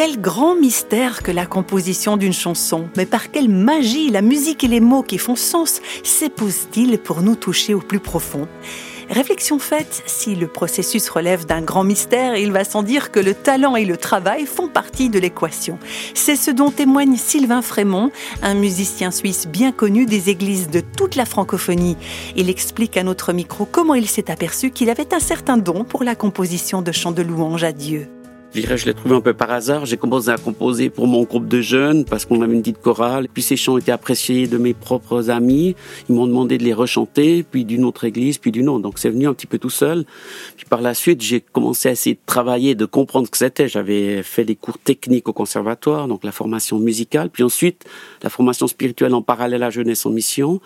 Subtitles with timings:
[0.00, 2.88] Quel grand mystère que la composition d'une chanson.
[2.96, 7.34] Mais par quelle magie la musique et les mots qui font sens s'épousent-ils pour nous
[7.34, 8.46] toucher au plus profond?
[9.10, 13.34] Réflexion faite, si le processus relève d'un grand mystère, il va sans dire que le
[13.34, 15.80] talent et le travail font partie de l'équation.
[16.14, 18.12] C'est ce dont témoigne Sylvain Frémont,
[18.44, 21.96] un musicien suisse bien connu des églises de toute la francophonie.
[22.36, 26.04] Il explique à notre micro comment il s'est aperçu qu'il avait un certain don pour
[26.04, 28.08] la composition de chants de louange à Dieu.
[28.54, 29.84] Je dirais, je l'ai trouvé un peu par hasard.
[29.84, 33.28] J'ai commencé à composer pour mon groupe de jeunes parce qu'on avait une petite chorale.
[33.32, 35.76] Puis ces chants étaient appréciés de mes propres amis.
[36.08, 38.80] Ils m'ont demandé de les rechanter, puis d'une autre église, puis d'une autre.
[38.80, 40.06] Donc c'est venu un petit peu tout seul.
[40.56, 43.68] Puis par la suite, j'ai commencé à essayer de travailler, de comprendre ce que c'était.
[43.68, 47.28] J'avais fait des cours techniques au conservatoire, donc la formation musicale.
[47.28, 47.84] Puis ensuite,
[48.22, 50.62] la formation spirituelle en parallèle à Jeunesse en Mission.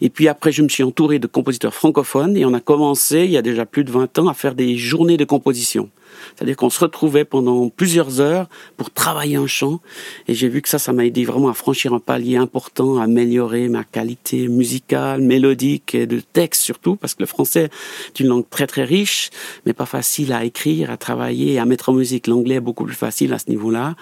[0.00, 3.30] Et puis après, je me suis entouré de compositeurs francophones et on a commencé, il
[3.30, 5.90] y a déjà plus de 20 ans, à faire des journées de composition.
[6.36, 9.80] C'est-à-dire qu'on se retrouvait pendant plusieurs heures pour travailler un chant.
[10.28, 13.04] Et j'ai vu que ça, ça m'a aidé vraiment à franchir un palier important, à
[13.04, 17.70] améliorer ma qualité musicale, mélodique et de texte surtout, parce que le français
[18.08, 19.30] est une langue très très riche,
[19.66, 22.26] mais pas facile à écrire, à travailler et à mettre en musique.
[22.26, 23.94] L'anglais est beaucoup plus facile à ce niveau-là.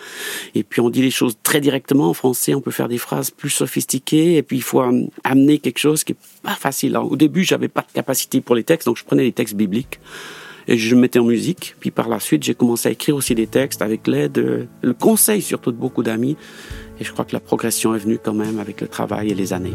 [0.54, 2.08] Et puis on dit les choses très directement.
[2.08, 4.36] En français, on peut faire des phrases plus sophistiquées.
[4.36, 4.82] Et puis il faut
[5.24, 6.96] amener quelque chose qui est pas facile.
[6.96, 9.98] au début, j'avais pas de capacité pour les textes, donc je prenais les textes bibliques
[10.68, 11.74] et je me mettais en musique.
[11.80, 15.42] Puis par la suite, j'ai commencé à écrire aussi des textes avec l'aide, le conseil
[15.42, 16.36] surtout de beaucoup d'amis.
[17.00, 19.52] Et je crois que la progression est venue quand même avec le travail et les
[19.52, 19.74] années.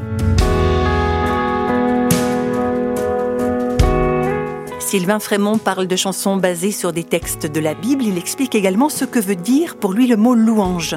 [4.80, 8.04] Sylvain Frémont parle de chansons basées sur des textes de la Bible.
[8.04, 10.96] Il explique également ce que veut dire pour lui le mot louange.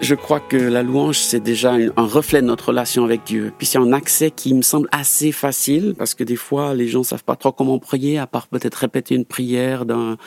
[0.00, 3.52] Je crois que la louange, c'est déjà un reflet de notre relation avec Dieu.
[3.56, 7.02] Puis c'est un accès qui me semble assez facile, parce que des fois, les gens
[7.04, 10.18] savent pas trop comment prier, à part peut-être répéter une prière d'un,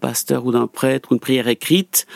[0.00, 2.06] pasteur ou d'un prêtre, ou une prière écrite.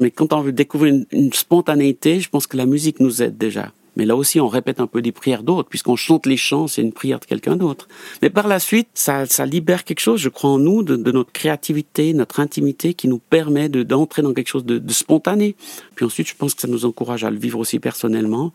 [0.00, 3.70] Mais quand on veut découvrir une spontanéité, je pense que la musique nous aide déjà.
[3.96, 6.82] Mais là aussi, on répète un peu des prières d'autres, puisqu'on chante les chants, c'est
[6.82, 7.88] une prière de quelqu'un d'autre.
[8.22, 11.32] Mais par la suite, ça, ça libère quelque chose, je crois, en nous, de, notre
[11.32, 15.54] créativité, notre intimité, qui nous permet de, d'entrer dans quelque chose de, de, spontané.
[15.94, 18.52] Puis ensuite, je pense que ça nous encourage à le vivre aussi personnellement.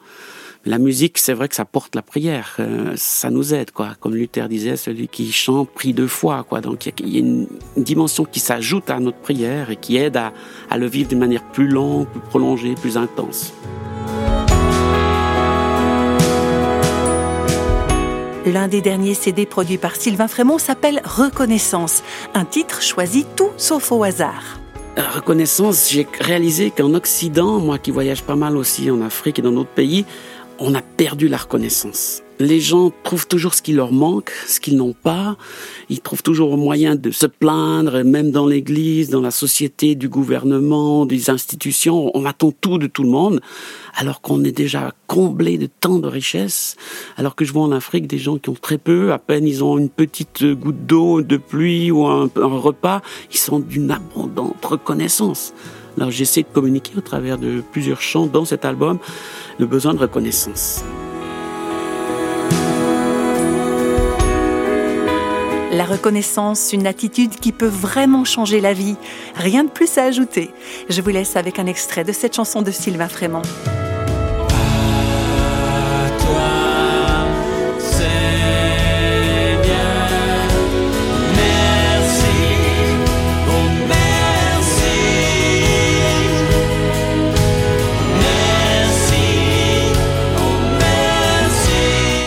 [0.66, 3.96] La musique, c'est vrai que ça porte la prière, euh, ça nous aide, quoi.
[4.02, 6.60] Comme Luther disait, celui qui chante prie deux fois, quoi.
[6.60, 10.34] Donc il y, a une, dimension qui s'ajoute à notre prière et qui aide à,
[10.70, 13.54] à le vivre d'une manière plus longue, plus prolongée, plus intense.
[18.52, 22.02] L'un des derniers CD produits par Sylvain Frémont s'appelle Reconnaissance,
[22.34, 24.60] un titre choisi tout sauf au hasard.
[24.98, 29.52] Reconnaissance, j'ai réalisé qu'en Occident, moi qui voyage pas mal aussi en Afrique et dans
[29.52, 30.04] d'autres pays,
[30.58, 34.78] on a perdu la reconnaissance les gens trouvent toujours ce qui leur manque, ce qu'ils
[34.78, 35.36] n'ont pas.
[35.90, 41.06] Ils trouvent toujours moyen de se plaindre, même dans l'église, dans la société, du gouvernement,
[41.06, 42.12] des institutions.
[42.14, 43.42] On attend tout de tout le monde,
[43.94, 46.78] alors qu'on est déjà comblé de tant de richesses.
[47.18, 49.62] Alors que je vois en Afrique des gens qui ont très peu, à peine ils
[49.62, 53.02] ont une petite goutte d'eau, de pluie ou un, un repas,
[53.32, 55.54] ils sont d'une abondante reconnaissance.
[55.98, 59.00] Alors j'essaie de communiquer au travers de plusieurs chants dans cet album
[59.58, 60.84] le besoin de reconnaissance.
[65.80, 68.98] La reconnaissance, une attitude qui peut vraiment changer la vie.
[69.34, 70.52] Rien de plus à ajouter.
[70.90, 73.44] Je vous laisse avec un extrait de cette chanson de Sylvain Frémont.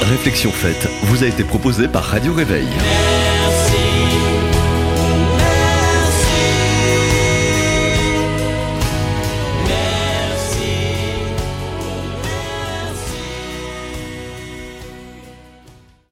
[0.09, 2.69] Réflexion faite vous a été proposée par Radio Réveil.